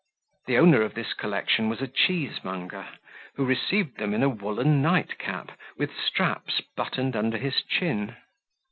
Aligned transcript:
The 0.47 0.57
owner 0.57 0.81
of 0.81 0.95
this 0.95 1.13
collection 1.13 1.69
was 1.69 1.79
a 1.79 1.87
cheesemonger, 1.87 2.87
who 3.35 3.45
received 3.45 3.97
them 3.99 4.15
in 4.15 4.23
a 4.23 4.29
woollen 4.29 4.81
nightcap, 4.81 5.51
with 5.77 5.95
straps 5.95 6.59
buttoned 6.75 7.15
under 7.15 7.37
his 7.37 7.61
chin. 7.61 8.15